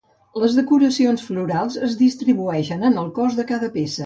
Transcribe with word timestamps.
Les 0.43 0.55
decoracions 0.59 1.25
florals 1.27 1.77
es 1.89 1.93
distribueixen 2.01 2.89
en 2.91 2.99
el 3.05 3.13
cos 3.21 3.39
de 3.43 3.49
cada 3.55 3.73
peça. 3.79 3.99